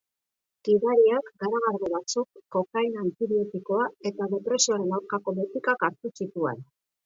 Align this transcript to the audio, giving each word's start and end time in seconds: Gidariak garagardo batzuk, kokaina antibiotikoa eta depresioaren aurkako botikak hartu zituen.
Gidariak 0.67 1.29
garagardo 1.43 1.89
batzuk, 1.97 2.41
kokaina 2.57 3.03
antibiotikoa 3.05 3.87
eta 4.13 4.31
depresioaren 4.35 4.99
aurkako 5.01 5.39
botikak 5.43 5.89
hartu 5.91 6.17
zituen. 6.23 6.69